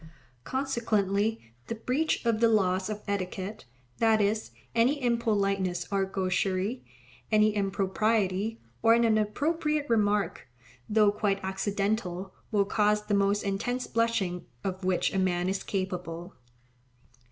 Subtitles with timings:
[0.45, 3.65] Consequently the breach of the laws of etiquette,
[3.99, 6.83] that is, any impoliteness or gaucherie,
[7.31, 10.47] any impropriety, or an inappropriate remark,
[10.89, 16.33] though quite accidental, will cause the most intense blushing of which a man is capable.